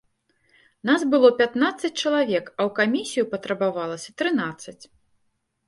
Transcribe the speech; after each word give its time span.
Нас 0.89 1.01
было 1.11 1.29
пятнаццаць 1.41 1.91
чалавек, 2.01 2.49
а 2.59 2.61
ў 2.67 2.69
камісію 2.81 3.29
патрабавалася 3.37 4.09
трынаццаць. 4.25 4.79